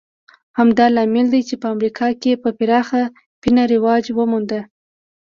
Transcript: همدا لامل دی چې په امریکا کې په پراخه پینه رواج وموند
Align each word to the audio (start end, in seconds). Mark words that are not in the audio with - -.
همدا 0.57 0.85
لامل 0.95 1.27
دی 1.33 1.41
چې 1.49 1.55
په 1.61 1.67
امریکا 1.73 2.07
کې 2.21 2.41
په 2.43 2.49
پراخه 2.57 3.01
پینه 3.41 3.63
رواج 3.73 4.05
وموند 4.17 4.51